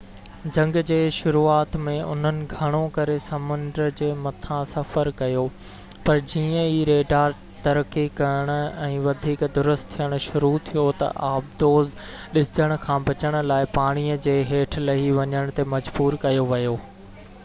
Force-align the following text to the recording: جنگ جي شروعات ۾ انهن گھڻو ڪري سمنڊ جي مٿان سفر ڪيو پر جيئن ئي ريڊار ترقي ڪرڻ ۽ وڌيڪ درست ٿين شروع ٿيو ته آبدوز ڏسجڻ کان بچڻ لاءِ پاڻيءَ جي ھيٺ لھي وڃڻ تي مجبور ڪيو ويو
جنگ 0.57 0.77
جي 0.89 0.95
شروعات 1.15 1.75
۾ 1.87 1.91
انهن 2.13 2.37
گھڻو 2.59 2.79
ڪري 2.95 3.17
سمنڊ 3.25 3.81
جي 3.99 4.07
مٿان 4.21 4.63
سفر 4.71 5.09
ڪيو 5.19 5.43
پر 6.07 6.23
جيئن 6.31 6.55
ئي 6.63 6.79
ريڊار 6.91 7.37
ترقي 7.69 8.07
ڪرڻ 8.21 8.51
۽ 8.89 8.99
وڌيڪ 9.05 9.45
درست 9.59 9.93
ٿين 9.99 10.17
شروع 10.31 10.53
ٿيو 10.73 10.87
ته 11.05 11.13
آبدوز 11.31 11.93
ڏسجڻ 12.41 12.77
کان 12.89 13.09
بچڻ 13.13 13.41
لاءِ 13.53 13.71
پاڻيءَ 13.79 14.19
جي 14.29 14.37
ھيٺ 14.53 14.79
لھي 14.91 15.07
وڃڻ 15.23 15.55
تي 15.61 15.71
مجبور 15.79 16.19
ڪيو 16.29 16.49
ويو 16.57 16.77